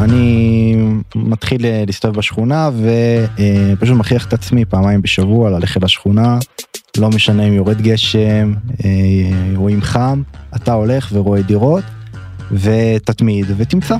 [0.00, 0.76] אני
[1.14, 2.70] מתחיל אה, להסתובב בשכונה
[3.74, 6.38] ופשוט מכריח את עצמי פעמיים בשבוע ללכת לשכונה,
[6.96, 8.90] לא משנה אם יורד גשם, אה,
[9.56, 10.22] רואים חם,
[10.56, 11.84] אתה הולך ורואה דירות
[12.52, 13.96] ותתמיד ותמצא.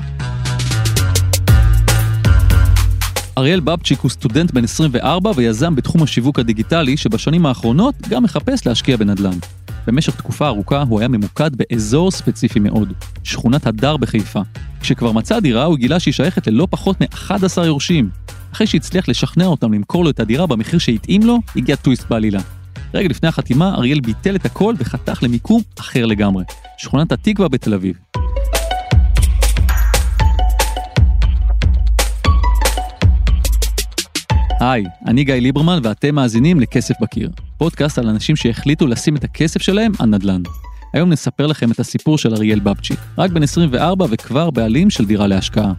[3.37, 8.97] אריאל בבצ'יק הוא סטודנט בן 24 ויזם בתחום השיווק הדיגיטלי שבשנים האחרונות גם מחפש להשקיע
[8.97, 9.58] בנדל"ן.
[9.91, 12.93] במשך תקופה ארוכה הוא היה ממוקד באזור ספציפי מאוד,
[13.23, 14.41] שכונת הדר בחיפה.
[14.79, 18.09] כשכבר מצא דירה הוא גילה שהיא שייכת ללא פחות מ-11 יורשים.
[18.53, 22.39] אחרי שהצליח לשכנע אותם למכור לו את הדירה במחיר שהתאים לו, הגיע טוויסט בעלילה.
[22.93, 26.43] רגע לפני החתימה, אריאל ביטל את הכל וחתך למיקום אחר לגמרי,
[26.77, 27.95] שכונת התקווה בתל אביב.
[34.59, 39.61] היי, אני גיא ליברמן ואתם מאזינים לכסף בקיר, פודקאסט על אנשים שהחליטו לשים את הכסף
[39.61, 40.41] שלהם על נדל"ן.
[40.93, 45.27] היום נספר לכם את הסיפור של אריאל בבצ'יק, רק בן 24 וכבר בעלים של דירה
[45.27, 45.73] להשקעה.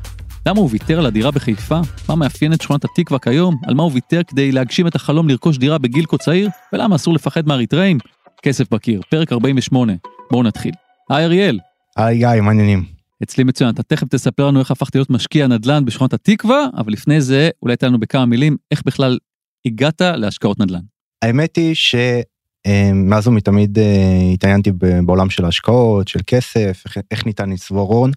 [0.46, 1.80] למה הוא ויתר על הדירה בחיפה?
[2.08, 3.56] מה מאפיין את שכונת התקווה כיום?
[3.66, 6.48] על מה הוא ויתר כדי להגשים את החלום לרכוש דירה בגיל כה צעיר?
[6.72, 7.98] ולמה אסור לפחד מאריתראים?
[8.42, 9.92] כסף בקיר, פרק 48.
[10.30, 10.72] בואו נתחיל.
[11.10, 11.58] היי אריאל.
[11.96, 12.99] היי גיא, מה העניינים?
[13.22, 17.20] אצלי מצוין, אתה תכף תספר לנו איך הפכת להיות משקיע נדל"ן בשכונת התקווה, אבל לפני
[17.20, 19.18] זה, אולי תן לנו בכמה מילים, איך בכלל
[19.66, 20.80] הגעת להשקעות נדל"ן.
[21.24, 24.70] האמת היא שמאז ומתמיד אה, התעניינתי
[25.06, 28.10] בעולם של ההשקעות, של כסף, איך, ניתן לצבור הון.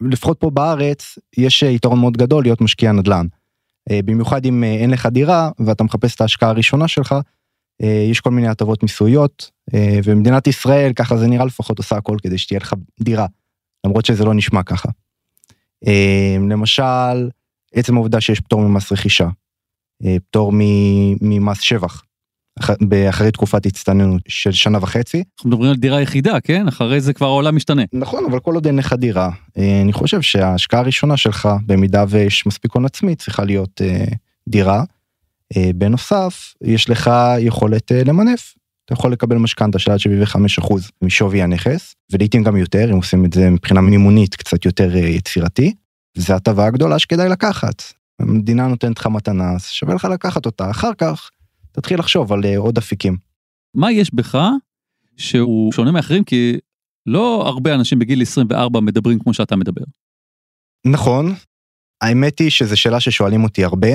[0.00, 3.26] לפחות פה בארץ, יש יתרון מאוד גדול להיות משקיע נדל"ן.
[3.90, 7.14] אה, במיוחד אם אה, אין לך דירה ואתה מחפש את ההשקעה הראשונה שלך,
[8.10, 9.50] יש כל מיני הטבות מיסויות,
[10.04, 13.26] ומדינת ישראל, ככה זה נראה לפחות, עושה הכל כדי שתהיה לך דירה.
[13.84, 14.88] למרות שזה לא נשמע ככה.
[15.86, 17.28] אה, למשל,
[17.74, 19.28] עצם העובדה שיש פטור ממס רכישה,
[20.04, 20.52] אה, פטור
[21.20, 22.02] ממס שבח,
[23.08, 25.22] אחרי תקופת הצטננות של שנה וחצי.
[25.36, 26.68] אנחנו מדברים על דירה יחידה, כן?
[26.68, 27.82] אחרי זה כבר העולם משתנה.
[27.92, 32.46] נכון, אבל כל עוד אין לך דירה, אה, אני חושב שההשקעה הראשונה שלך, במידה ויש
[32.46, 33.80] מספיק הון עצמי, צריכה להיות
[34.48, 34.84] דירה.
[35.74, 38.54] בנוסף, יש לך יכולת למנף.
[38.84, 39.98] אתה יכול לקבל משכנתה של עד
[40.60, 45.00] 75% משווי הנכס, ולעיתים גם יותר, אם עושים את זה מבחינה מימונית קצת יותר אה,
[45.00, 45.74] יצירתי.
[46.16, 47.82] זו הטבה הגדולה שכדאי לקחת.
[48.20, 50.70] המדינה נותנת לך מתנה, אז שווה לך לקחת אותה.
[50.70, 51.30] אחר כך,
[51.72, 53.16] תתחיל לחשוב על אה, עוד אפיקים.
[53.74, 54.38] מה יש בך
[55.16, 56.24] שהוא שונה מאחרים?
[56.24, 56.58] כי
[57.06, 59.84] לא הרבה אנשים בגיל 24 מדברים כמו שאתה מדבר.
[60.86, 61.34] נכון.
[62.00, 63.88] האמת היא שזו שאלה ששואלים אותי הרבה.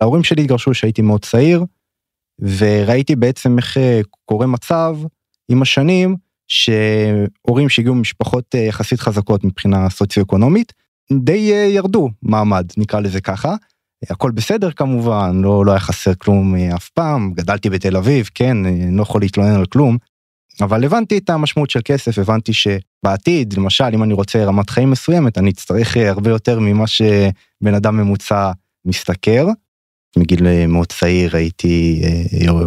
[0.00, 1.64] ההורים שלי התגרשו כשהייתי מאוד צעיר,
[2.42, 4.96] וראיתי בעצם איך אה, קורה מצב
[5.48, 6.16] עם השנים
[6.48, 10.72] שהורים שהגיעו ממשפחות אה, יחסית חזקות מבחינה סוציו-אקונומית
[11.12, 13.54] די אה, ירדו מעמד נקרא לזה ככה.
[14.10, 18.96] הכל בסדר כמובן לא לא היה חסר כלום אף פעם גדלתי בתל אביב כן אני
[18.96, 19.98] לא יכול להתלונן על כלום.
[20.60, 25.38] אבל הבנתי את המשמעות של כסף הבנתי שבעתיד למשל אם אני רוצה רמת חיים מסוימת
[25.38, 28.52] אני אצטרך הרבה יותר ממה שבן אדם ממוצע
[28.84, 29.46] משתכר
[30.16, 32.62] מגיל אה, מאוד צעיר הייתי אה,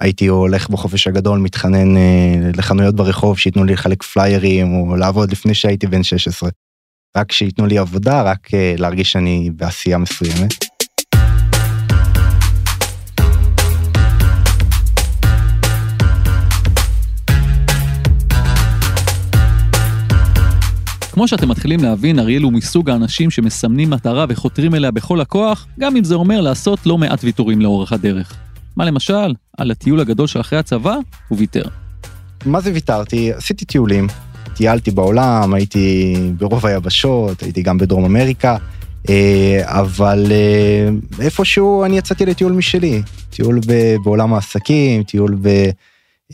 [0.00, 5.54] הייתי הולך בחופש הגדול מתחנן אה, לחנויות ברחוב שייתנו לי לחלק פליירים או לעבוד לפני
[5.54, 6.50] שהייתי בן 16.
[7.16, 8.48] רק שייתנו לי עבודה רק
[8.78, 10.61] להרגיש שאני בעשייה מסוימת.
[21.12, 25.96] כמו שאתם מתחילים להבין, אריאל הוא מסוג האנשים שמסמנים מטרה וחותרים אליה בכל הכוח, גם
[25.96, 28.34] אם זה אומר לעשות לא מעט ויתורים לאורך הדרך.
[28.76, 30.96] מה למשל, על הטיול הגדול של אחרי הצבא,
[31.28, 31.62] הוא ויתר.
[32.46, 33.32] מה זה ויתרתי?
[33.32, 34.06] עשיתי טיולים.
[34.54, 38.56] טיילתי בעולם, הייתי ברוב היבשות, הייתי גם בדרום אמריקה,
[39.08, 40.88] אה, אבל אה,
[41.24, 43.02] איפשהו אני יצאתי לטיול משלי.
[43.30, 43.60] טיול
[44.04, 45.36] בעולם העסקים, טיול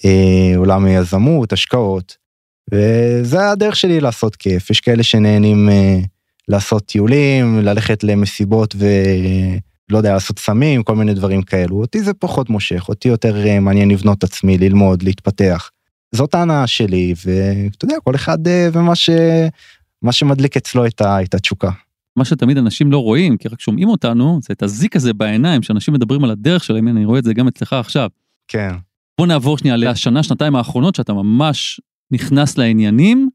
[0.04, 2.27] בעולם אה, היזמות, השקעות.
[2.72, 6.06] וזה הדרך שלי לעשות כיף יש כאלה שנהנים uh,
[6.48, 12.50] לעשות טיולים ללכת למסיבות ולא יודע לעשות סמים כל מיני דברים כאלו אותי זה פחות
[12.50, 15.70] מושך אותי יותר uh, מעניין לבנות עצמי ללמוד להתפתח.
[16.14, 19.10] זאת ההנאה שלי ואתה יודע כל אחד uh, ומה ש...
[20.02, 21.22] מה שמדליק אצלו את, ה...
[21.22, 21.70] את התשוקה.
[22.16, 25.94] מה שתמיד אנשים לא רואים כי רק שומעים אותנו זה את הזיק הזה בעיניים שאנשים
[25.94, 28.08] מדברים על הדרך שלהם אני רואה את זה גם אצלך עכשיו.
[28.48, 28.70] כן.
[29.18, 31.80] בוא נעבור שנייה לשנה שנתיים האחרונות שאתה ממש
[32.10, 33.28] נכנס לעניינים,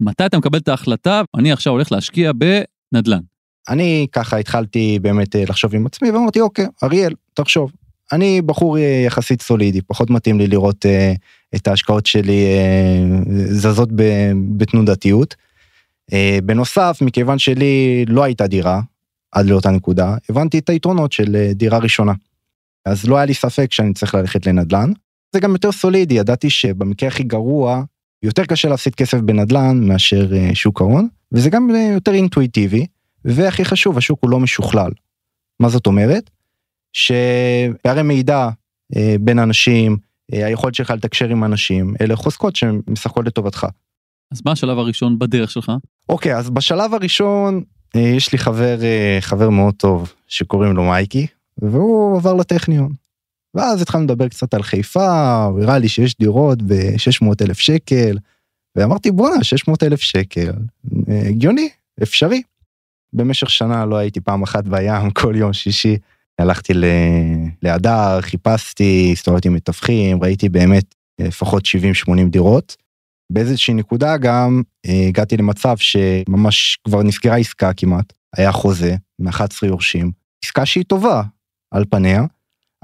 [0.00, 3.20] מתי אתה מקבל את ההחלטה, אני עכשיו הולך להשקיע בנדל"ן.
[3.68, 7.72] אני ככה התחלתי באמת אה, לחשוב עם עצמי ואמרתי אוקיי אריאל תחשוב
[8.12, 11.16] אני בחור אה, יחסית סולידי פחות מתאים לי לראות uh,
[11.56, 13.88] את ההשקעות שלי uh, זזות
[14.56, 15.36] בתנודתיות.
[16.10, 16.14] Uh,
[16.44, 18.80] בנוסף מכיוון שלי לא הייתה דירה
[19.32, 22.12] עד לאותה נקודה הבנתי את היתרונות של uh, דירה ראשונה.
[22.86, 24.92] אז לא היה לי ספק שאני צריך ללכת לנדל"ן.
[25.32, 27.82] זה גם יותר סולידי ידעתי שבמקרה הכי גרוע
[28.22, 31.08] יותר קשה להפסיד כסף בנדל"ן מאשר אה, שוק ההון.
[31.32, 32.86] וזה גם אה, יותר אינטואיטיבי,
[33.24, 34.90] והכי חשוב, השוק הוא לא משוכלל.
[35.60, 36.30] מה זאת אומרת?
[36.92, 38.48] שפערי מידע
[38.96, 39.96] אה, בין אנשים,
[40.32, 43.66] היכולת שלך לתקשר עם אנשים, אלה חוזקות שהן משחקות לטובתך.
[44.32, 45.72] אז מה השלב הראשון בדרך שלך?
[46.08, 47.62] אוקיי, אז בשלב הראשון
[47.94, 48.78] יש לי חבר,
[49.20, 51.26] חבר מאוד טוב שקוראים לו מייקי,
[51.58, 52.92] והוא עבר לטכניון.
[53.54, 58.18] ואז התחלנו לדבר קצת על חיפה, הוא הראה לי שיש דירות ב-600 אלף שקל,
[58.76, 60.52] ואמרתי בואנה 600 אלף שקל,
[61.08, 61.68] אה, הגיוני,
[62.02, 62.42] אפשרי.
[63.12, 65.96] במשך שנה לא הייתי פעם אחת בים, כל יום שישי
[66.38, 66.72] הלכתי
[67.62, 71.64] להדר, חיפשתי, הסתובבתי עם מתווכים, ראיתי באמת לפחות
[72.08, 72.76] 70-80 דירות.
[73.32, 80.10] באיזושהי נקודה גם אה, הגעתי למצב שממש כבר נסגרה עסקה כמעט, היה חוזה מ-11 יורשים,
[80.44, 81.22] עסקה שהיא טובה
[81.70, 82.24] על פניה,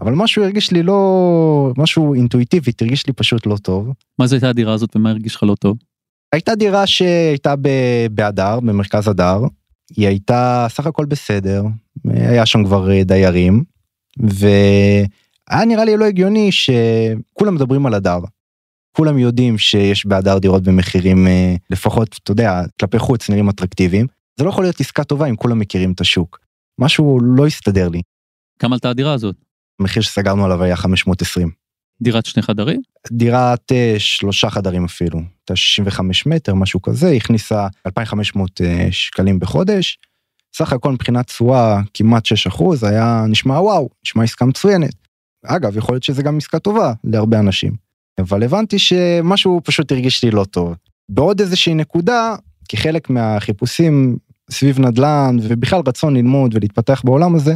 [0.00, 3.88] אבל משהו הרגיש לי לא, משהו אינטואיטיבית הרגיש לי פשוט לא טוב.
[4.18, 5.76] מה זה הייתה הדירה הזאת ומה הרגיש לך לא טוב?
[6.32, 7.54] הייתה דירה שהייתה
[8.10, 9.40] בהדר, במרכז הדר,
[9.96, 11.62] היא הייתה סך הכל בסדר,
[12.04, 13.64] היה שם כבר אה, דיירים,
[14.18, 18.18] והיה נראה לי לא הגיוני שכולם מדברים על הדר.
[18.96, 24.06] כולם יודעים שיש בהדר דירות במחירים אה, לפחות, אתה יודע, כלפי חוץ נראים אטרקטיביים.
[24.38, 26.38] זה לא יכול להיות עסקה טובה אם כולם מכירים את השוק.
[26.80, 28.02] משהו לא הסתדר לי.
[28.58, 29.45] כמה עלתה הדירה הזאת?
[29.80, 31.50] המחיר שסגרנו עליו היה 520.
[32.02, 32.80] דירת שני חדרים?
[33.12, 39.98] דירת אה, שלושה חדרים אפילו, הייתה 65 מטר, משהו כזה, הכניסה 2,500 אה, שקלים בחודש.
[40.56, 44.94] סך הכל מבחינת תשואה כמעט 6 אחוז, היה נשמע וואו, נשמע עסקה מצוינת.
[45.46, 47.72] אגב, יכול להיות שזה גם עסקה טובה להרבה אנשים.
[48.18, 50.74] אבל הבנתי שמשהו פשוט הרגיש לי לא טוב.
[51.08, 52.34] בעוד איזושהי נקודה,
[52.68, 54.16] כחלק מהחיפושים
[54.50, 57.54] סביב נדל"ן ובכלל רצון ללמוד ולהתפתח בעולם הזה,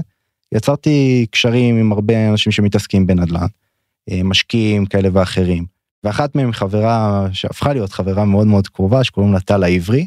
[0.55, 3.47] יצרתי קשרים עם הרבה אנשים שמתעסקים בנדל"ן.
[4.11, 5.65] אה, משקיעים כאלה ואחרים.
[6.05, 10.07] ואחת מהם חברה שהפכה להיות חברה מאוד מאוד קרובה שקוראים לה טל העברי,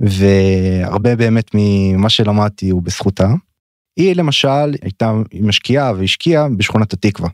[0.00, 3.28] והרבה באמת ממה שלמדתי הוא בזכותה.
[3.96, 7.28] היא למשל הייתה משקיעה והשקיעה בשכונת התקווה.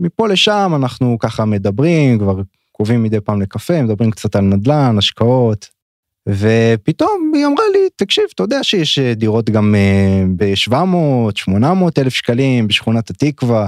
[0.00, 2.42] מפה לשם אנחנו ככה מדברים, כבר
[2.76, 5.68] קרובים מדי פעם לקפה, מדברים קצת על נדל"ן, השקעות,
[6.28, 10.74] ופתאום היא אמרה לי, תקשיב, אתה יודע שיש דירות גם אה, ב-700,
[11.34, 13.66] 800 אלף שקלים בשכונת התקווה,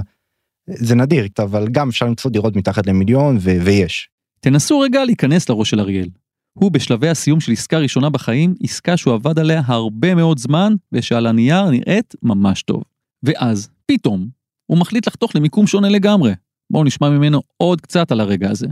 [0.69, 4.09] זה נדיר, אבל גם אפשר למצוא דירות מתחת למיליון ו- ויש.
[4.39, 6.09] תנסו רגע להיכנס לראש של אריאל.
[6.53, 11.27] הוא בשלבי הסיום של עסקה ראשונה בחיים, עסקה שהוא עבד עליה הרבה מאוד זמן, ושעל
[11.27, 12.83] הנייר נראית ממש טוב.
[13.23, 14.27] ואז, פתאום,
[14.65, 16.33] הוא מחליט לחתוך למיקום שונה לגמרי.
[16.69, 18.67] בואו נשמע ממנו עוד קצת על הרגע הזה.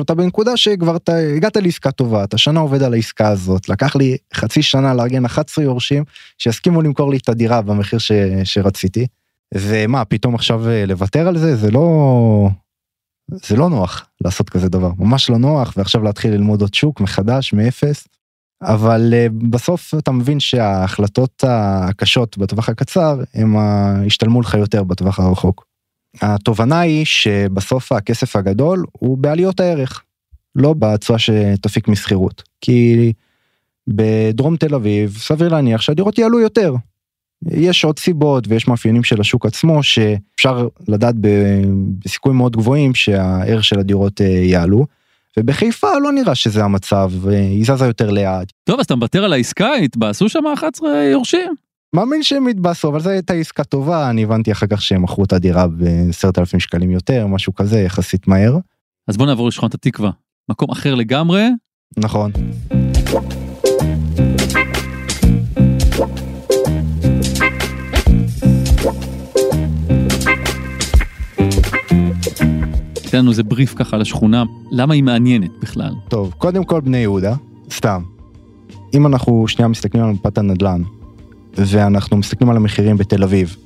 [0.00, 4.16] אתה בנקודה שכבר אתה הגעת לעסקה טובה, אתה שנה עובד על העסקה הזאת, לקח לי
[4.34, 6.04] חצי שנה לארגן 11 יורשים
[6.38, 8.12] שיסכימו למכור לי את הדירה במחיר ש,
[8.44, 9.06] שרציתי.
[9.54, 11.56] ומה, פתאום עכשיו אה, לוותר על זה?
[11.56, 12.48] זה לא...
[13.30, 17.52] זה לא נוח לעשות כזה דבר, ממש לא נוח, ועכשיו להתחיל ללמוד עוד שוק מחדש,
[17.52, 18.08] מאפס.
[18.62, 23.56] אבל אה, בסוף אתה מבין שההחלטות הקשות בטווח הקצר, הם
[24.06, 25.65] ישתלמו לך יותר בטווח הרחוק.
[26.20, 30.02] התובנה היא שבסוף הכסף הגדול הוא בעליות הערך,
[30.54, 32.42] לא בתשואה שתפיק משכירות.
[32.60, 33.12] כי
[33.88, 36.74] בדרום תל אביב סביר להניח שהדירות יעלו יותר,
[37.50, 41.14] יש עוד סיבות ויש מאפיינים של השוק עצמו שאפשר לדעת
[42.04, 44.86] בסיכויים מאוד גבוהים שהערך של הדירות אה, יעלו.
[45.38, 48.52] ובחיפה לא נראה שזה המצב, אה, היא זזה יותר לאט.
[48.64, 51.54] טוב, אז אתה מוותר על העסקה, התבאסו שם 11 יורשים?
[51.96, 55.32] מאמין שהם התבאסו, אבל זו הייתה עסקה טובה, אני הבנתי אחר כך שהם מכרו את
[55.32, 58.58] הדירה ב-10,000 שקלים יותר, משהו כזה, יחסית מהר.
[59.08, 60.10] אז בוא נעבור לשכונת התקווה,
[60.50, 61.48] מקום אחר לגמרי.
[61.96, 62.30] נכון.
[73.10, 75.92] תן לנו איזה בריף ככה על השכונה, למה היא מעניינת בכלל?
[76.08, 77.34] טוב, קודם כל בני יהודה,
[77.70, 78.02] סתם.
[78.94, 80.82] אם אנחנו שנייה מסתכלים על מפת הנדל"ן,
[81.58, 83.56] ואנחנו מסתכלים על המחירים בתל אביב,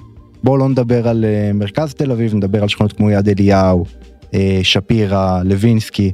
[0.45, 3.85] בואו לא נדבר על uh, מרכז תל אביב, נדבר על שכונות כמו יד אליהו,
[4.23, 6.13] uh, שפירא, לוינסקי.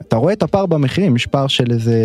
[0.00, 1.96] אתה רואה את הפער במחירים, יש פער של איזה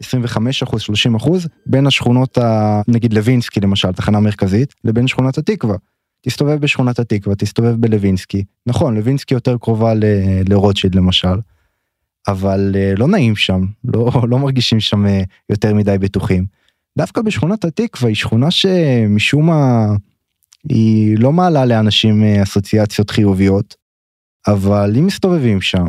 [0.00, 2.80] 25 אחוז, 30 אחוז, בין השכונות, ה...
[2.88, 5.76] נגיד לוינסקי למשל, תחנה מרכזית, לבין שכונת התקווה.
[6.22, 8.44] תסתובב בשכונת התקווה, תסתובב בלווינסקי.
[8.66, 10.04] נכון, לווינסקי יותר קרובה ל...
[10.48, 11.38] לרוטשילד למשל,
[12.28, 16.46] אבל אה, לא נעים שם, לא, לא מרגישים שם אה, יותר מדי בטוחים.
[16.98, 19.86] דווקא בשכונת התקווה היא שכונה שמשום מה
[20.68, 23.74] היא לא מעלה לאנשים אה, אסוציאציות חיוביות,
[24.46, 25.84] אבל אם מסתובבים שם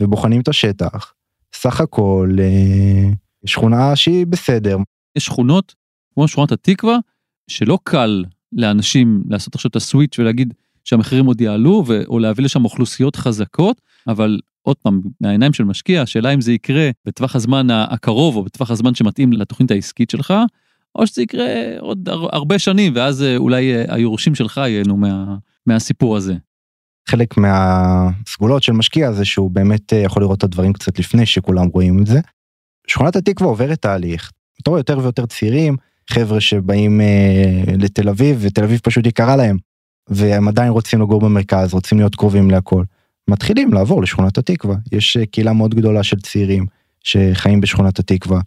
[0.00, 1.12] ובוחנים את השטח,
[1.54, 2.36] סך הכל
[3.46, 4.78] שכונה שהיא בסדר.
[5.16, 5.74] יש שכונות
[6.14, 6.98] כמו שכונת התקווה
[7.48, 12.64] שלא קל לאנשים לעשות עכשיו את הסוויץ' ולהגיד שהמחירים עוד יעלו, ו- או להביא לשם
[12.64, 18.36] אוכלוסיות חזקות, אבל עוד פעם, מהעיניים של משקיע, השאלה אם זה יקרה בטווח הזמן הקרוב
[18.36, 20.34] או בטווח הזמן שמתאים לתוכנית העסקית שלך,
[20.94, 26.16] או שזה יקרה עוד הרבה שנים, ואז אה, אולי אה, היורשים שלך ייהנו מה, מהסיפור
[26.16, 26.34] הזה.
[27.08, 31.66] חלק מהסגולות של משקיע זה שהוא באמת אה, יכול לראות את הדברים קצת לפני שכולם
[31.66, 32.20] רואים את זה.
[32.86, 34.30] שכונת התקווה עוברת תהליך,
[34.62, 35.76] אתה רואה יותר ויותר צעירים,
[36.10, 39.56] חבר'ה שבאים אה, לתל אביב ותל אביב פשוט יקרה להם,
[40.08, 42.82] והם עדיין רוצים לגור במרכז, רוצים להיות קרובים להכל.
[43.28, 46.66] מתחילים לעבור לשכונת התקווה, יש אה, קהילה מאוד גדולה של צעירים
[47.04, 48.40] שחיים בשכונת התקווה,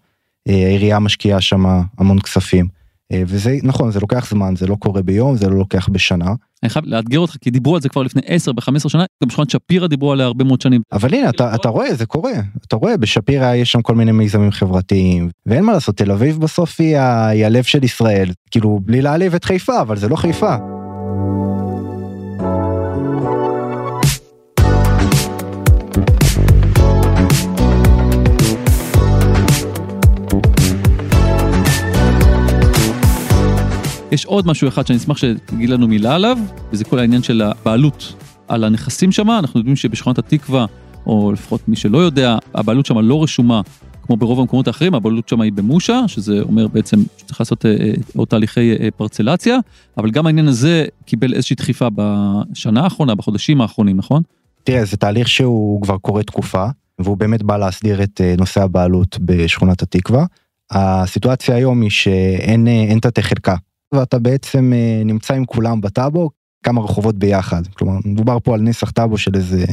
[0.49, 1.65] אה, העירייה משקיעה שם
[1.97, 2.79] המון כספים.
[3.11, 6.33] אה, וזה נכון זה לוקח זמן זה לא קורה ביום זה לא לוקח בשנה.
[6.63, 9.49] אני חייב לאתגר אותך כי דיברו על זה כבר לפני 10 ב-15 שנה גם שכונת
[9.49, 10.81] שפירא דיברו עליה הרבה מאוד שנים.
[10.91, 12.31] אבל הנה אתה, אתה רואה זה קורה
[12.67, 16.81] אתה רואה בשפירא יש שם כל מיני מיזמים חברתיים ואין מה לעשות תל אביב בסוף
[16.81, 20.78] היא, היא הלב של ישראל כאילו בלי להעליב את חיפה אבל זה לא חיפה.
[34.11, 36.37] יש עוד משהו אחד שאני אשמח שתגיד לנו מילה עליו,
[36.71, 38.13] וזה כל העניין של הבעלות
[38.47, 39.31] על הנכסים שם.
[39.31, 40.65] אנחנו יודעים שבשכונת התקווה,
[41.05, 43.61] או לפחות מי שלא יודע, הבעלות שם לא רשומה
[44.01, 47.93] כמו ברוב המקומות האחרים, הבעלות שם היא במושה, שזה אומר בעצם שצריך לעשות אה, אה,
[48.15, 49.57] עוד תהליכי אה, פרצלציה,
[49.97, 54.21] אבל גם העניין הזה קיבל איזושהי דחיפה בשנה האחרונה, בחודשים האחרונים, נכון?
[54.63, 56.65] תראה, זה תהליך שהוא כבר קורה תקופה,
[56.99, 60.25] והוא באמת בא להסדיר את נושא הבעלות בשכונת התקווה.
[60.71, 63.55] הסיטואציה היום היא שאין תתי חלקה
[63.93, 66.29] ואתה בעצם אה, נמצא עם כולם בטאבו
[66.63, 69.65] כמה רחובות ביחד כלומר מדובר פה על נסח טאבו של איזה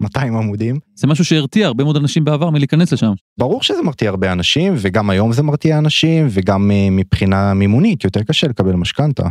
[0.00, 0.78] 200 עמודים.
[0.94, 3.12] זה משהו שהרתיע הרבה מאוד אנשים בעבר מלהיכנס לשם.
[3.38, 8.22] ברור שזה מרתיע הרבה אנשים וגם היום זה מרתיע אנשים וגם אה, מבחינה מימונית יותר
[8.22, 9.28] קשה לקבל משכנתה.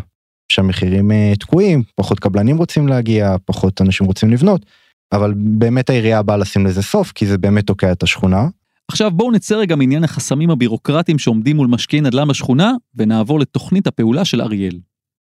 [0.51, 4.65] שהמחירים אה, תקועים פחות קבלנים רוצים להגיע פחות אנשים רוצים לבנות
[5.12, 8.48] אבל באמת העירייה באה לשים לזה סוף כי זה באמת תוקע את השכונה
[8.88, 14.25] עכשיו בואו נצא רגע מעניין החסמים הבירוקרטיים שעומדים מול משקיעי נדל"ן בשכונה, ונעבור לתוכנית הפעולה
[14.25, 14.79] של אריאל.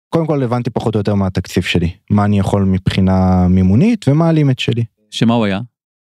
[0.10, 4.30] קודם כל הבנתי פחות או יותר מה התקציב שלי, מה אני יכול מבחינה מימונית ומה
[4.30, 4.84] הלימט שלי.
[5.12, 5.60] שמה הוא היה?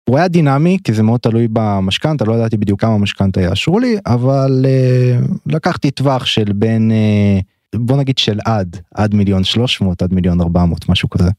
[0.08, 3.96] הוא היה דינמי כי זה מאוד תלוי במשכנתה לא ידעתי בדיוק כמה משכנתה יאשרו לי
[4.06, 10.02] אבל uh, לקחתי טווח של בין uh, בוא נגיד של עד עד מיליון שלוש מאות
[10.02, 11.30] עד מיליון ארבע מאות משהו כזה.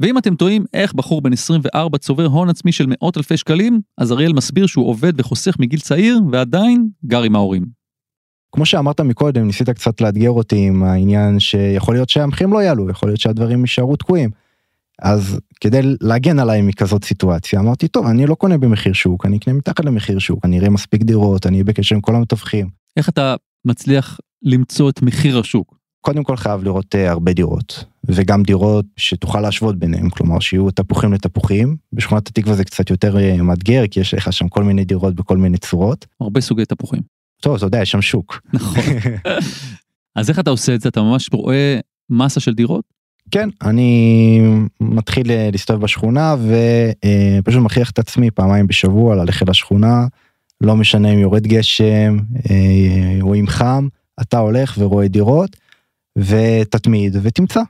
[0.00, 4.12] ואם אתם טועים איך בחור בן 24 צובר הון עצמי של מאות אלפי שקלים, אז
[4.12, 7.64] אריאל מסביר שהוא עובד וחוסך מגיל צעיר ועדיין גר עם ההורים.
[8.52, 13.08] כמו שאמרת מקודם, ניסית קצת לאתגר אותי עם העניין שיכול להיות שהמחירים לא יעלו, יכול
[13.08, 14.30] להיות שהדברים יישארו תקועים.
[15.02, 19.54] אז כדי להגן עליי מכזאת סיטואציה, אמרתי, טוב, אני לא קונה במחיר שוק, אני אקנה
[19.54, 22.68] מתחת למחיר שוק, אני אראה מספיק דירות, אני אהיה בקשר עם כל המתווכים.
[22.96, 23.34] איך אתה
[23.64, 25.76] מצליח למצוא את מחיר השוק?
[26.04, 31.12] קודם כל חייב לראות uh, הרבה דירות וגם דירות שתוכל להשוות ביניהם כלומר שיהיו תפוחים
[31.12, 35.14] לתפוחים בשכונת התקווה זה קצת יותר uh, מאתגר כי יש לך שם כל מיני דירות
[35.14, 36.06] בכל מיני צורות.
[36.20, 37.00] הרבה סוגי תפוחים.
[37.40, 38.40] טוב אתה יודע יש שם שוק.
[38.52, 38.82] נכון.
[40.16, 41.78] אז איך אתה עושה את זה אתה ממש רואה
[42.10, 42.84] מסה של דירות?
[43.30, 44.40] כן אני
[44.80, 46.36] מתחיל uh, להסתובב בשכונה
[47.40, 50.06] ופשוט מכריח את עצמי פעמיים בשבוע ללכת לשכונה
[50.60, 52.16] לא משנה אם יורד גשם
[53.22, 53.88] או אם חם
[54.20, 55.63] אתה הולך ורואה דירות.
[56.18, 57.60] ותתמיד ותמצא.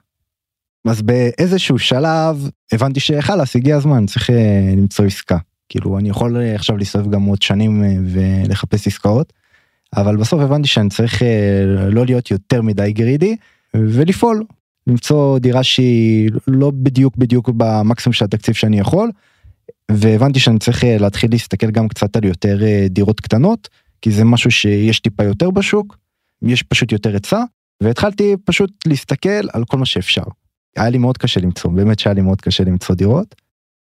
[0.89, 6.55] אז באיזשהו שלב הבנתי שחלאס הגיע הזמן צריך אה, למצוא עסקה כאילו אני יכול אה,
[6.55, 9.33] עכשיו להסתובב גם עוד שנים אה, ולחפש עסקאות.
[9.97, 11.23] אבל בסוף הבנתי שאני צריך
[11.89, 13.37] לא להיות יותר מדי גרידי
[13.75, 14.45] ולפעול
[14.87, 19.11] למצוא דירה שהיא לא בדיוק בדיוק במקסימום של התקציב שאני יכול.
[19.91, 22.59] והבנתי שאני צריך להתחיל להסתכל גם קצת על יותר
[22.91, 23.69] דירות קטנות
[24.03, 25.99] כי זה משהו שיש טיפה יותר בשוק
[26.43, 27.43] יש פשוט יותר היצע
[27.85, 30.23] והתחלתי פשוט להסתכל על כל מה שאפשר.
[30.77, 33.35] היה לי מאוד קשה למצוא, באמת שהיה לי מאוד קשה למצוא דירות.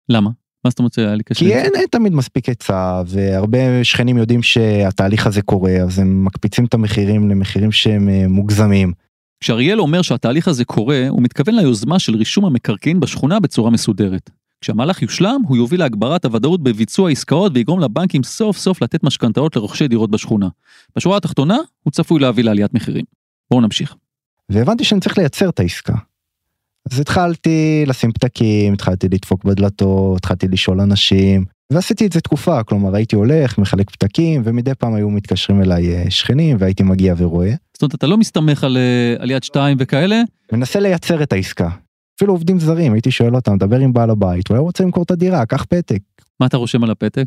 [0.10, 0.30] למה?
[0.66, 1.40] מה זאת אומרת שהיה לי קשה?
[1.40, 6.66] כי אין, אין תמיד מספיק היצע והרבה שכנים יודעים שהתהליך הזה קורה אז הם מקפיצים
[6.66, 8.94] את המחירים למחירים שהם אה, מוגזמים.
[9.40, 14.30] כשאריאל אומר שהתהליך הזה קורה הוא מתכוון ליוזמה של רישום המקרקעין בשכונה בצורה מסודרת.
[14.62, 19.88] כשהמהלך יושלם הוא יוביל להגברת הוודאות בביצוע עסקאות ויגרום לבנקים סוף סוף לתת משכנתאות לרוכשי
[19.88, 20.48] דירות בשכונה.
[20.96, 23.06] בשורה התחתונה הוא צפוי להביא לעליית מחירים.
[23.54, 23.96] בואו נמשיך.
[24.50, 25.94] והבנתי שאני צריך לייצר את העסקה.
[26.92, 32.96] אז התחלתי לשים פתקים, התחלתי לדפוק בדלתות, התחלתי לשאול אנשים, ועשיתי את זה תקופה, כלומר
[32.96, 37.54] הייתי הולך, מחלק פתקים, ומדי פעם היו מתקשרים אליי אה, שכנים, והייתי מגיע ורואה.
[37.74, 40.22] זאת אומרת, אתה לא מסתמך על, אה, על יד שתיים וכאלה?
[40.52, 41.70] מנסה לייצר את העסקה.
[42.18, 45.12] אפילו עובדים זרים, הייתי שואל אותם, דבר עם בעל הבית, הוא היה רוצה למכור את
[45.12, 46.00] הדירה, קח פתק.
[46.40, 47.26] מה אתה רושם על הפתק?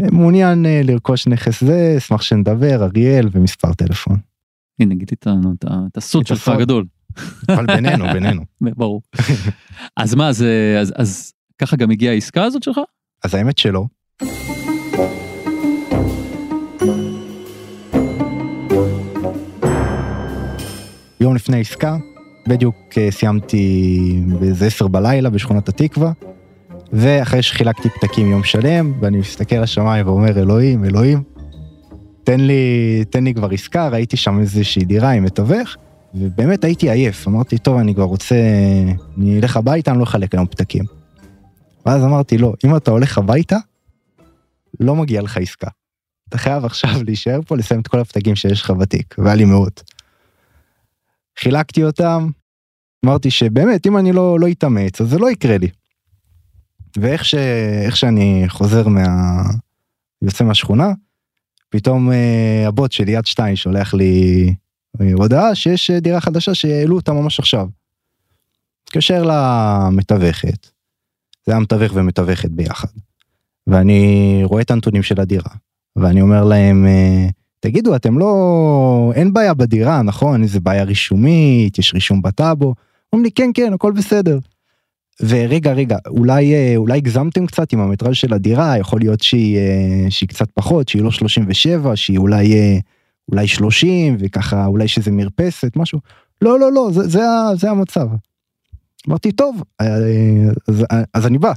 [0.00, 4.16] אה, מעוניין לרכוש נכס זה, אשמח שנדבר, אריאל ומספר טלפון.
[4.80, 5.54] הנה גיליתי לנו
[5.90, 6.84] את הסוד שלך הגדול.
[7.48, 8.42] אבל בינינו בינינו.
[8.60, 9.02] ברור.
[9.96, 10.44] אז מה אז,
[10.80, 12.80] אז אז ככה גם הגיעה העסקה הזאת שלך?
[13.24, 13.84] אז האמת שלא.
[21.20, 21.96] יום לפני עסקה,
[22.48, 26.12] בדיוק אה, סיימתי באיזה עשר בלילה בשכונת התקווה,
[26.92, 31.22] ואחרי שחילקתי פתקים יום שלם, ואני מסתכל לשמיים ואומר, אלוהים, אלוהים,
[32.26, 35.76] תן לי, תן לי כבר עסקה, ראיתי שם איזושהי דירה עם מתווך,
[36.14, 38.34] ובאמת הייתי עייף, אמרתי, טוב, אני כבר רוצה,
[39.18, 40.84] אני אלך הביתה, אני לא אחלק היום פתקים.
[41.86, 43.56] ואז אמרתי, לא, אם אתה הולך הביתה,
[44.80, 45.68] לא מגיע לך עסקה.
[46.28, 49.82] אתה חייב עכשיו להישאר פה, לסיים את כל הפתקים שיש לך בתיק, והיה לי מאות.
[51.38, 52.28] חילקתי אותם,
[53.04, 55.68] אמרתי שבאמת, אם אני לא, לא אתאמץ, אז זה לא יקרה לי.
[56.96, 57.34] ואיך ש...
[57.94, 59.02] שאני חוזר מה...
[60.22, 60.92] יוצא מהשכונה,
[61.68, 64.54] פתאום אה, הבוט שלי יד שתיים שולח לי
[65.00, 67.68] אה, הודעה שיש אה, דירה חדשה שהעלו אותה ממש עכשיו.
[68.82, 70.66] מתקשר למתווכת,
[71.46, 72.88] זה היה מתווך ומתווכת ביחד.
[73.66, 75.50] ואני רואה את הנתונים של הדירה,
[75.96, 77.28] ואני אומר להם, אה,
[77.60, 79.12] תגידו, אתם לא...
[79.14, 80.42] אין בעיה בדירה, נכון?
[80.42, 82.74] איזה בעיה רישומית, יש רישום בטאבו?
[83.12, 84.38] אומרים לי, כן, כן, הכל בסדר.
[85.20, 90.10] ורגע, רגע, אולי, אה, אולי הגזמתם קצת עם המטראז' של הדירה, יכול להיות שהיא, אה,
[90.10, 92.78] שהיא קצת פחות, שהיא לא 37, שהיא אולי, אה,
[93.32, 96.00] אולי 30, וככה, אולי שזה מרפסת, משהו.
[96.42, 97.20] לא, לא, לא, זה, זה,
[97.54, 98.08] זה המצב.
[99.08, 101.52] אמרתי, טוב, אז, אז אני בא.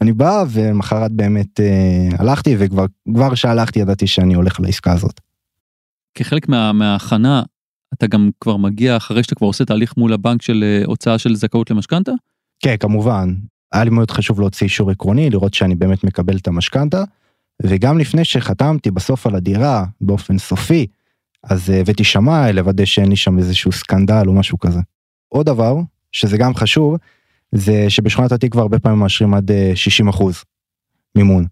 [0.00, 1.60] אני בא, ומחרת באמת
[2.18, 5.20] הלכתי, וכבר שהלכתי ידעתי שאני הולך לעסקה הזאת.
[6.14, 7.42] כחלק מה, מההכנה,
[7.94, 11.70] אתה גם כבר מגיע אחרי שאתה כבר עושה תהליך מול הבנק של הוצאה של זכאות
[11.70, 12.12] למשכנתה?
[12.66, 13.34] כן, כמובן.
[13.72, 17.04] היה לי מאוד חשוב להוציא אישור עקרוני, לראות שאני באמת מקבל את המשכנתה,
[17.62, 20.86] וגם לפני שחתמתי בסוף על הדירה באופן סופי,
[21.44, 24.80] אז אה, הבאתי שמאי לוודא שאין לי שם איזשהו סקנדל או משהו כזה.
[25.28, 25.76] עוד דבר,
[26.12, 26.96] שזה גם חשוב,
[27.52, 30.42] זה שבשכונת התקווה הרבה פעמים מאשרים עד 60 אה, אחוז
[31.16, 31.46] מימון.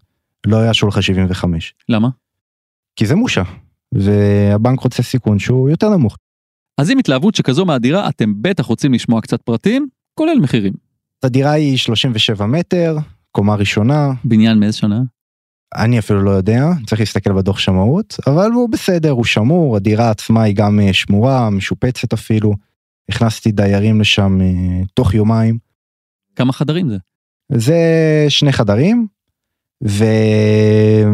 [0.47, 1.73] לא היה שולחה 75.
[1.89, 2.09] למה?
[2.95, 3.43] כי זה מושה,
[3.93, 6.17] והבנק רוצה סיכון שהוא יותר נמוך.
[6.77, 10.84] אז עם התלהבות שכזו מהדירה, אתם בטח רוצים לשמוע קצת פרטים, כולל מחירים.
[11.25, 12.97] הדירה היא 37 מטר,
[13.31, 14.11] קומה ראשונה.
[14.23, 15.01] בניין מאיזה שנה?
[15.75, 20.43] אני אפילו לא יודע, צריך להסתכל בדוח שמאות, אבל הוא בסדר, הוא שמור, הדירה עצמה
[20.43, 22.53] היא גם אה, שמורה, משופצת אפילו.
[23.09, 25.57] הכנסתי דיירים לשם אה, תוך יומיים.
[26.35, 26.97] כמה חדרים זה?
[27.51, 27.75] זה
[28.29, 29.07] שני חדרים,
[29.87, 30.03] ו...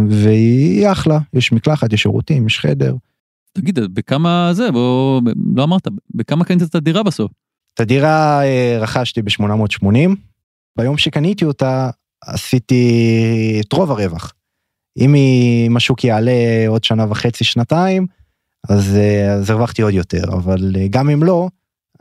[0.10, 2.96] והיא אחלה, יש מקלחת, יש שירותים, יש חדר.
[3.54, 5.22] תגיד, בכמה זה, בוא,
[5.56, 7.32] לא אמרת, בכמה קנית את הדירה בסוף?
[7.74, 9.88] את הדירה אה, רכשתי ב-880,
[10.78, 11.90] ביום שקניתי אותה
[12.24, 14.34] עשיתי את רוב הרווח.
[14.98, 16.32] אם השוק יעלה
[16.68, 18.08] עוד שנה וחצי, שנתיים,
[18.70, 21.50] אז, אה, אז הרווחתי עוד יותר, אבל אה, גם אם לא,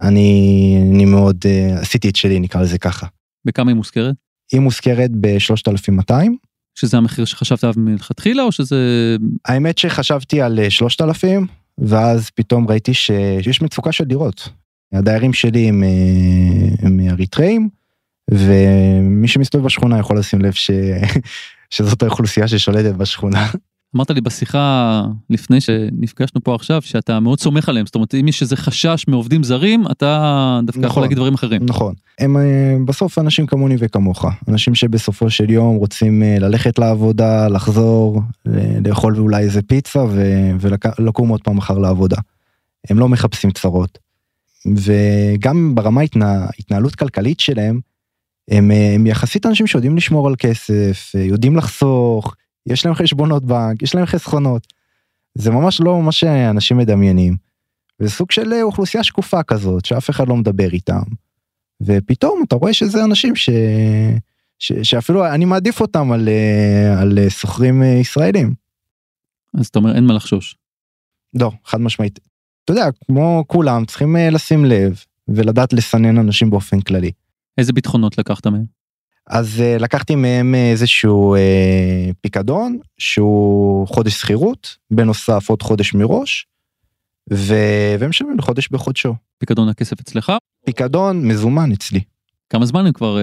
[0.03, 1.45] אני, אני מאוד
[1.81, 3.07] עשיתי את שלי, נקרא לזה ככה.
[3.45, 4.15] בכמה היא מושכרת?
[4.53, 6.13] היא מושכרת ב-3200.
[6.75, 8.77] שזה המחיר שחשבת עליו מלכתחילה או שזה...
[9.45, 11.47] האמת שחשבתי על 3000
[11.79, 14.49] ואז פתאום ראיתי שיש מצוקה של דירות.
[14.93, 17.69] הדיירים שלי הם, אה, הם אריתראים,
[18.31, 20.71] ומי שמסתובב בשכונה יכול לשים לב ש...
[21.71, 23.47] שזאת האוכלוסייה ששולטת בשכונה.
[23.97, 28.43] אמרת לי בשיחה לפני שנפגשנו פה עכשיו שאתה מאוד סומך עליהם זאת אומרת אם יש
[28.43, 31.63] איזה חשש מעובדים זרים אתה דווקא נכון, יכול להגיד דברים אחרים.
[31.65, 37.49] נכון הם אה, בסוף אנשים כמוני וכמוך אנשים שבסופו של יום רוצים אה, ללכת לעבודה
[37.49, 38.23] לחזור
[38.85, 40.05] לאכול אולי איזה פיצה
[40.61, 42.17] ולקום עוד פעם מחר לעבודה.
[42.91, 43.99] הם לא מחפשים צרות.
[44.67, 47.81] וגם ברמה התנה, התנהלות כלכלית שלהם,
[48.51, 52.35] הם, הם יחסית אנשים שיודעים לשמור על כסף, יודעים לחסוך,
[52.67, 54.67] יש להם חשבונות בנק, יש להם חסכונות.
[55.35, 57.37] זה ממש לא מה שאנשים מדמיינים.
[57.99, 61.03] זה סוג של אוכלוסייה שקופה כזאת, שאף אחד לא מדבר איתם.
[61.81, 63.51] ופתאום אתה רואה שזה אנשים ש...
[64.59, 64.73] ש...
[64.83, 66.29] שאפילו אני מעדיף אותם על,
[67.01, 68.55] על שוכרים ישראלים.
[69.59, 70.57] אז אתה אומר אין מה לחשוש.
[71.35, 72.30] לא, חד משמעית.
[72.71, 77.11] אתה יודע, כמו כולם, צריכים אה, לשים לב ולדעת לסנן אנשים באופן כללי.
[77.59, 78.65] איזה ביטחונות לקחת מהם?
[79.27, 81.39] אז uh, לקחתי מהם איזשהו uh,
[82.21, 86.47] פיקדון שהוא חודש שכירות, בנוסף עוד חודש מראש,
[87.33, 87.55] ו...
[87.99, 89.15] והם משלמים לחודש בחודשו.
[89.39, 90.33] פיקדון הכסף אצלך?
[90.65, 92.01] פיקדון מזומן אצלי.
[92.51, 93.19] כמה זמן הם כבר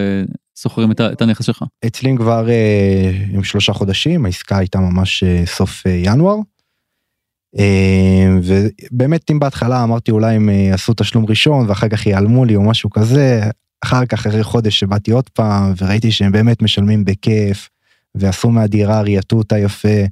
[0.60, 1.64] שוכרים את, את הנכס שלך?
[1.86, 6.38] אצלי הם כבר uh, עם שלושה חודשים, העסקה הייתה ממש uh, סוף uh, ינואר.
[7.60, 12.56] אה, ובאמת אם בהתחלה אמרתי אולי הם אה, עשו תשלום ראשון ואחר כך ייעלמו לי
[12.56, 13.42] או משהו כזה,
[13.84, 17.70] אחר כך אחרי חודש שבאתי עוד פעם וראיתי שהם באמת משלמים בכיף
[18.16, 20.06] ועשו מהדירה, רייתו אותה יפה.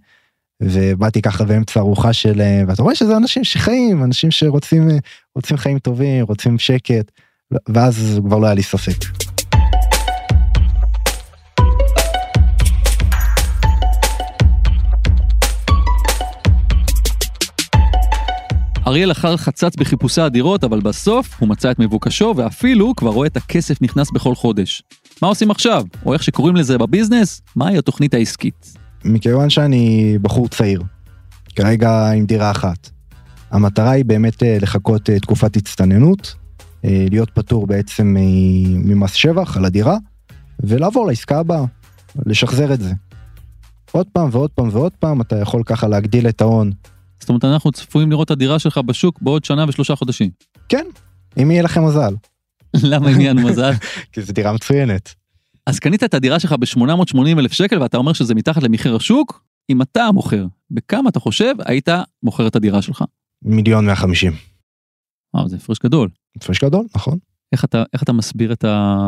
[0.64, 4.90] ובאתי ככה באמצע ארוחה שלהם ואתה רואה שזה אנשים שחיים אנשים שרוצים
[5.36, 7.12] רוצים חיים טובים רוצים שקט
[7.70, 9.25] ואז כבר לא היה לי ספק.
[18.88, 23.38] אריאל אכל חצץ בחיפושי הדירות, אבל בסוף הוא מצא את מבוקשו, ואפילו כבר רואה את
[23.38, 24.84] הכסף נכנס בכל חודש.
[25.22, 25.84] מה עושים עכשיו?
[26.06, 27.42] או איך שקוראים לזה בביזנס?
[27.56, 28.74] מהי התוכנית העסקית?
[29.06, 30.84] מכיוון שאני בחור צעיר,
[31.56, 32.90] כרגע עם דירה אחת.
[33.52, 36.36] המטרה היא באמת אה, לחכות אה, תקופת הצטננות,
[36.86, 38.16] אה, להיות פטור בעצם
[38.86, 39.98] ממס שבח על הדירה,
[40.60, 41.64] ולעבור לעסקה הבאה,
[42.26, 42.94] לשחזר את זה.
[43.92, 46.72] עוד פעם ועוד פעם ועוד פעם אתה יכול ככה להגדיל את ההון.
[47.26, 50.30] זאת אומרת אנחנו צפויים לראות את הדירה שלך בשוק בעוד שנה ושלושה חודשים.
[50.70, 50.86] כן,
[51.42, 52.14] אם יהיה לכם מזל.
[52.92, 53.72] למה אם יהיה לנו מזל?
[54.12, 55.16] כי זו דירה מצוינת.
[55.66, 59.44] אז קנית את הדירה שלך ב-880 אלף שקל ואתה אומר שזה מתחת למחיר השוק?
[59.70, 61.90] אם אתה המוכר, בכמה אתה חושב היית
[62.24, 63.04] מוכר את הדירה שלך?
[63.42, 64.34] מיליון 150.
[65.34, 66.10] וואו, זה הפרש גדול.
[66.38, 67.18] הפרש גדול, נכון.
[67.52, 69.00] איך אתה, איך אתה מסביר את, ה,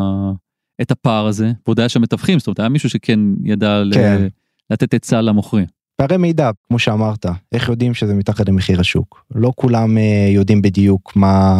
[0.81, 1.51] את הפער הזה?
[1.67, 4.21] ועוד היה שם מתווכים, זאת אומרת, היה מישהו שכן ידע כן.
[4.21, 4.27] ל,
[4.69, 5.65] לתת עצה למוכרים.
[5.97, 9.23] פערי מידע, כמו שאמרת, איך יודעים שזה מתחת למחיר השוק?
[9.35, 11.55] לא כולם אה, יודעים בדיוק מה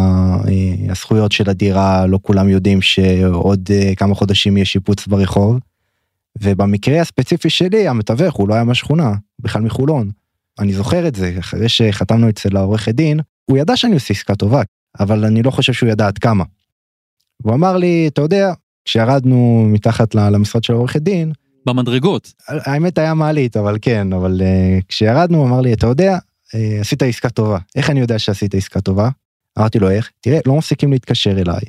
[0.48, 5.58] אה, הזכויות של הדירה, לא כולם יודעים שעוד אה, כמה חודשים יש שיפוץ ברחוב.
[6.42, 10.10] ובמקרה הספציפי שלי, המתווך הוא לא היה מהשכונה, בכלל מחולון.
[10.58, 14.62] אני זוכר את זה, אחרי שחתמנו אצל העורכת דין, הוא ידע שאני עושה עסקה טובה,
[15.00, 16.44] אבל אני לא חושב שהוא ידע עד כמה.
[17.42, 18.52] הוא אמר לי, אתה יודע,
[18.84, 21.32] כשירדנו מתחת למשרד של העורכת דין,
[21.68, 22.32] במדרגות.
[22.48, 27.30] האמת היה מעלית, אבל כן, אבל uh, כשירדנו, אמר לי, אתה יודע, uh, עשית עסקה
[27.30, 27.58] טובה.
[27.76, 29.08] איך אני יודע שעשית עסקה טובה?
[29.58, 30.10] אמרתי לו, איך?
[30.20, 31.60] תראה, לא מפסיקים להתקשר אליי.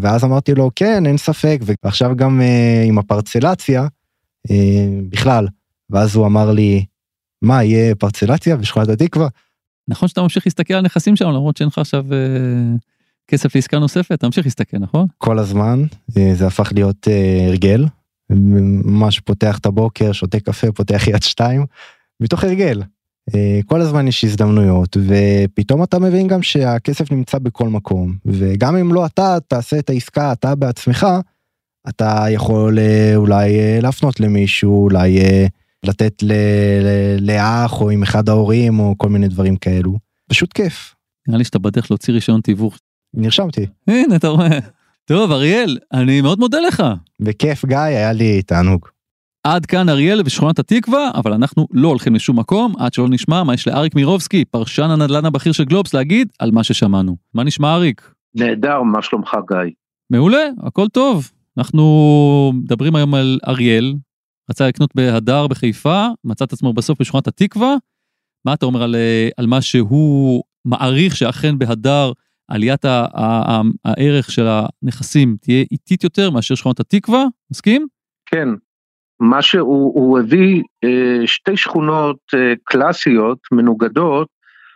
[0.00, 3.86] ואז אמרתי לו, כן, אין ספק, ועכשיו גם uh, עם הפרצלציה,
[4.48, 4.52] uh,
[5.08, 5.46] בכלל.
[5.90, 6.84] ואז הוא אמר לי,
[7.42, 9.28] מה, יהיה פרצלציה בשכונת התקווה?
[9.88, 12.78] נכון שאתה ממשיך להסתכל על נכסים שם, למרות שאין לך עכשיו uh,
[13.28, 15.06] כסף לעסקה נוספת, אתה ממשיך להסתכל, נכון?
[15.18, 17.08] כל הזמן, זה הפך להיות
[17.46, 17.86] הרגל.
[18.30, 21.66] ממש פותח את הבוקר, שותה קפה, פותח יד שתיים,
[22.20, 22.82] מתוך הרגל.
[23.34, 28.94] אה, כל הזמן יש הזדמנויות ופתאום אתה מבין גם שהכסף נמצא בכל מקום וגם אם
[28.94, 31.06] לא אתה תעשה את העסקה אתה בעצמך
[31.88, 35.18] אתה יכול אה, אולי אה, להפנות למישהו אולי
[35.84, 36.22] לתת
[37.20, 39.98] לאח או עם אחד ההורים או כל מיני דברים כאלו
[40.30, 40.94] פשוט כיף.
[41.28, 42.78] נראה לי שאתה בדרך להוציא רישיון תיווך.
[43.14, 43.66] נרשמתי.
[43.88, 44.58] הנה אתה רואה.
[45.08, 46.82] טוב, אריאל, אני מאוד מודה לך.
[47.20, 48.86] בכיף, גיא, היה לי תענוג.
[49.44, 53.54] עד כאן אריאל ושכונת התקווה, אבל אנחנו לא הולכים לשום מקום, עד שלא נשמע מה
[53.54, 57.16] יש לאריק מירובסקי, פרשן הנדל"ן הבכיר של גלובס, להגיד על מה ששמענו.
[57.34, 58.12] מה נשמע, אריק?
[58.34, 59.72] נהדר, מה שלומך, גיא?
[60.10, 61.30] מעולה, הכל טוב.
[61.58, 63.94] אנחנו מדברים היום על אריאל,
[64.50, 67.74] רצה לקנות בהדר בחיפה, מצא את עצמו בסוף בשכונת התקווה.
[68.44, 72.12] מה אתה אומר על, אה, על מה שהוא מעריך שאכן בהדר
[72.48, 72.84] עליית
[73.84, 77.86] הערך של הנכסים תהיה איטית יותר מאשר שכונות התקווה, מסכים?
[78.26, 78.48] כן,
[79.20, 84.28] מה שהוא הביא אה, שתי שכונות אה, קלאסיות מנוגדות,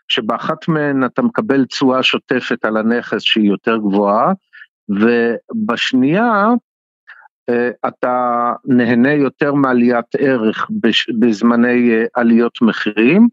[0.08, 4.32] שבאחת מהן אתה מקבל תשואה שוטפת על הנכס שהיא יותר גבוהה,
[4.88, 6.48] ובשנייה
[7.48, 10.70] אה, אתה נהנה יותר מעליית ערך
[11.20, 13.28] בזמני עליות מחירים,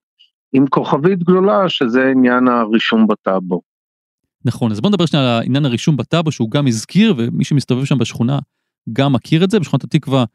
[0.53, 3.61] עם כוכבית גדולה שזה עניין הרישום בטאבו.
[4.45, 7.97] נכון, אז בוא נדבר שנייה על העניין הרישום בטאבו שהוא גם הזכיר ומי שמסתובב שם
[7.97, 8.39] בשכונה
[8.93, 10.25] גם מכיר את זה, בשכונת התקווה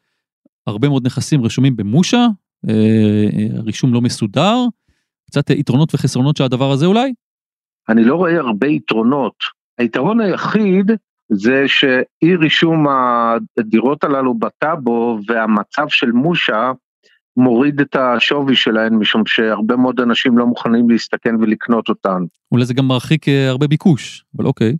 [0.66, 2.26] הרבה מאוד נכסים רשומים במושה,
[2.68, 4.56] אה, אה, רישום לא מסודר,
[5.26, 7.12] קצת יתרונות וחסרונות של הדבר הזה אולי?
[7.88, 9.34] אני לא רואה הרבה יתרונות.
[9.78, 10.90] היתרון היחיד
[11.32, 12.86] זה שאי רישום
[13.58, 16.72] הדירות הללו בטאבו והמצב של מושה
[17.36, 22.22] מוריד את השווי שלהן משום שהרבה מאוד אנשים לא מוכנים להסתכן ולקנות אותן.
[22.52, 24.76] אולי זה גם מרחיק אה, הרבה ביקוש, אבל אוקיי.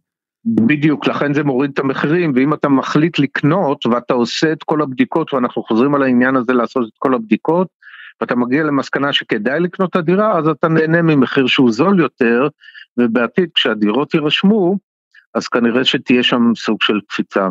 [0.46, 5.34] בדיוק, לכן זה מוריד את המחירים, ואם אתה מחליט לקנות ואתה עושה את כל הבדיקות,
[5.34, 7.68] ואנחנו חוזרים על העניין הזה לעשות את כל הבדיקות,
[8.20, 12.48] ואתה מגיע למסקנה שכדאי לקנות את הדירה, אז אתה נהנה ממחיר שהוא זול יותר,
[12.98, 14.78] ובעתיד כשהדירות יירשמו,
[15.34, 17.48] אז כנראה שתהיה שם סוג של קפיצה.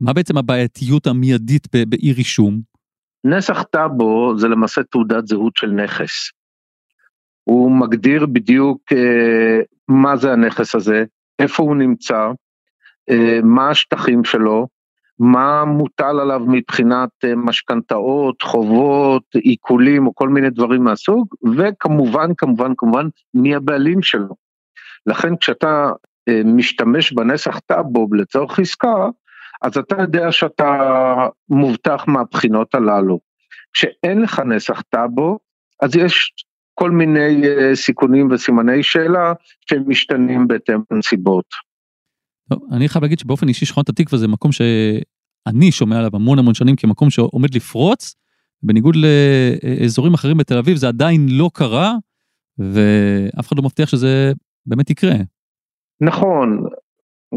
[0.00, 2.75] מה בעצם הבעייתיות המיידית באי רישום?
[3.26, 6.30] נסח טאבו זה למעשה תעודת זהות של נכס.
[7.44, 11.04] הוא מגדיר בדיוק אה, מה זה הנכס הזה,
[11.38, 12.30] איפה הוא נמצא,
[13.10, 14.66] אה, מה השטחים שלו,
[15.18, 22.72] מה מוטל עליו מבחינת אה, משכנתאות, חובות, עיקולים או כל מיני דברים מהסוג, וכמובן, כמובן,
[22.76, 24.34] כמובן, מי הבעלים שלו.
[25.06, 25.90] לכן כשאתה
[26.28, 29.08] אה, משתמש בנסח טאבו לצורך עסקה,
[29.62, 30.78] אז אתה יודע שאתה
[31.48, 33.18] מובטח מהבחינות הללו.
[33.72, 35.38] כשאין לך נסח טאבו,
[35.82, 36.32] אז יש
[36.74, 39.32] כל מיני אה, סיכונים וסימני שאלה
[39.70, 41.44] שהם משתנים בהתאם לנסיבות.
[42.72, 46.76] אני חייב להגיד שבאופן אישי שכונת התקווה זה מקום שאני שומע עליו המון המון שנים
[46.76, 48.14] כמקום שעומד לפרוץ,
[48.62, 51.94] בניגוד לאזורים אחרים בתל אביב זה עדיין לא קרה,
[52.58, 54.32] ואף אחד לא מבטיח שזה
[54.66, 55.14] באמת יקרה.
[56.00, 56.64] נכון,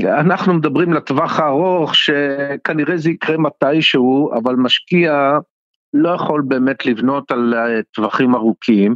[0.06, 5.38] אנחנו מדברים לטווח הארוך שכנראה זה יקרה מתישהו, אבל משקיע
[5.94, 7.54] לא יכול באמת לבנות על
[7.94, 8.96] טווחים ארוכים,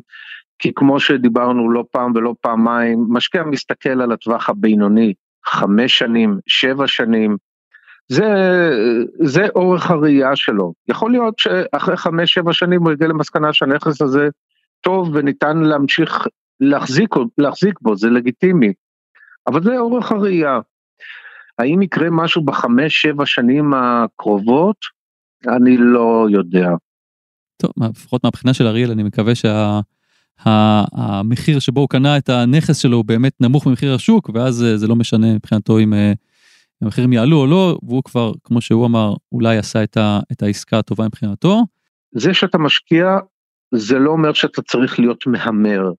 [0.59, 5.13] כי כמו שדיברנו לא פעם ולא פעמיים, משקיע מסתכל על הטווח הבינוני,
[5.45, 7.37] חמש שנים, שבע שנים,
[8.07, 8.29] זה,
[9.19, 10.73] זה אורך הראייה שלו.
[10.87, 14.29] יכול להיות שאחרי חמש, שבע שנים הוא יגיע למסקנה שהנכס הזה
[14.81, 16.27] טוב וניתן להמשיך
[16.59, 18.73] להחזיק, להחזיק בו, זה לגיטימי.
[19.47, 20.59] אבל זה אורך הראייה.
[21.59, 24.77] האם יקרה משהו בחמש, שבע שנים הקרובות?
[25.47, 26.69] אני לא יודע.
[27.57, 29.79] טוב, לפחות מהבחינה של אריאל, אני מקווה שה,
[31.59, 34.95] שבו הוא קנה את הנכס שלו הוא באמת נמוך ממחיר השוק, ואז אה, זה לא
[34.95, 36.13] משנה מבחינתו אם אה,
[36.81, 40.79] המחירים יעלו או לא, והוא כבר, כמו שהוא אמר, אולי עשה את, ה, את העסקה
[40.79, 41.63] הטובה מבחינתו.
[42.15, 43.17] זה שאתה משקיע,
[43.75, 45.91] זה לא אומר שאתה צריך להיות מהמר.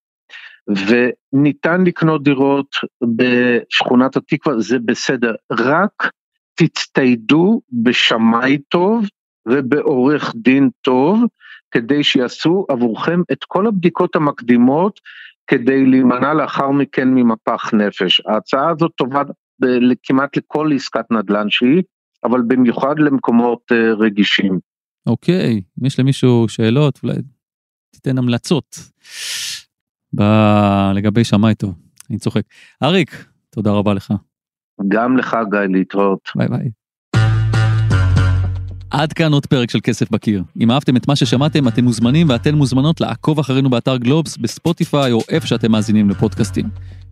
[0.68, 2.76] וניתן לקנות דירות
[3.16, 6.10] בשכונת התקווה, זה בסדר, רק
[6.54, 9.04] תצטיידו בשמאי טוב
[9.48, 11.22] ובעורך דין טוב,
[11.70, 15.00] כדי שיעשו עבורכם את כל הבדיקות המקדימות,
[15.46, 18.20] כדי להימנע לאחר מכן ממפח נפש.
[18.26, 19.22] ההצעה הזאת טובה
[20.02, 21.82] כמעט לכל עסקת נדל"ן שהיא,
[22.24, 24.58] אבל במיוחד למקומות אה, רגישים.
[25.06, 27.16] אוקיי, אם יש למישהו שאלות, אולי
[27.90, 28.78] תיתן המלצות.
[30.14, 30.22] ב...
[30.94, 31.74] לגבי שמאי טוב,
[32.10, 32.42] אני צוחק.
[32.82, 34.12] אריק, תודה רבה לך.
[34.88, 36.30] גם לך גיא, להתראות.
[36.36, 36.70] ביי ביי.
[38.90, 40.42] עד כאן עוד פרק של כסף בקיר.
[40.60, 45.20] אם אהבתם את מה ששמעתם, אתם מוזמנים ואתן מוזמנות לעקוב אחרינו באתר גלובס, בספוטיפיי או
[45.28, 46.68] איפה שאתם מאזינים לפודקאסטים.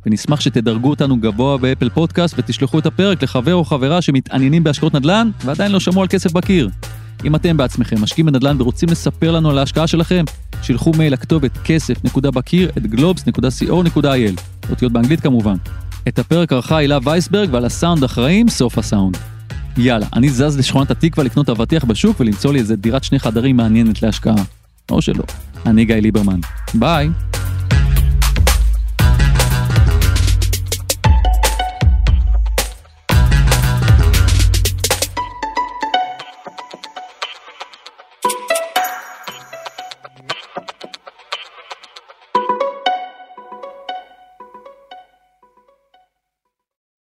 [0.07, 5.31] ונשמח שתדרגו אותנו גבוה באפל פודקאסט ותשלחו את הפרק לחבר או חברה שמתעניינים בהשקעות נדל"ן
[5.45, 6.69] ועדיין לא שמעו על כסף בקיר.
[7.25, 10.25] אם אתם בעצמכם משקיעים בנדל"ן ורוצים לספר לנו על ההשקעה שלכם,
[10.63, 15.57] שילחו מייל לכתובת כסף.בקיר את globes.co.il, אותיות באנגלית כמובן.
[16.09, 19.17] את הפרק ערכה הילה וייסברג ועל הסאונד אחראים סוף הסאונד.
[19.77, 24.03] יאללה, אני זז לשכונת התקווה לקנות אבטיח בשוק ולמצוא לי איזה דירת שני חדרים מעניינת
[24.03, 24.45] להשקעה.
[24.91, 25.25] או שלא.
[25.67, 26.41] אני גיא ליברמן.
[26.75, 27.11] ביי.